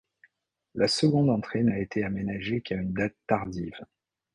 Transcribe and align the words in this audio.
La 0.73 0.87
seconde 0.87 1.29
entrée 1.29 1.61
n'a 1.61 1.77
été 1.77 2.03
aménagée 2.03 2.61
qu'à 2.61 2.73
une 2.77 2.91
date 2.91 3.15
tardive. 3.27 3.77